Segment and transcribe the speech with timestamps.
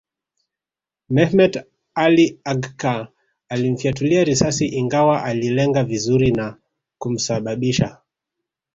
[1.09, 1.53] Mehmet
[1.93, 3.07] Ali Agca
[3.49, 6.57] alimfyatulia risasi Ingawa alilenga vizuri na
[6.97, 7.97] kumsababisha